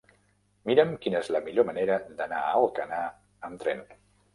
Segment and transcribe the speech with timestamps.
[0.69, 3.07] Mira'm quina és la millor manera d'anar a Alcanar
[3.51, 3.91] amb tren.